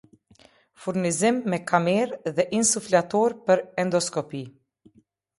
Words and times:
Furnizim 0.83 1.35
me 1.51 1.59
kamere 1.71 2.33
dhe 2.39 2.45
insuflator 2.59 3.35
per 3.51 3.57
endoskopi 3.83 4.41